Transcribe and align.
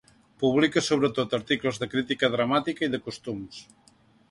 Publica 0.43 0.81
sobretot 0.85 1.35
articles 1.39 1.79
de 1.83 1.89
crítica 1.93 2.31
dramàtica 2.39 2.87
i 2.87 2.93
de 2.97 3.03
costums. 3.11 3.63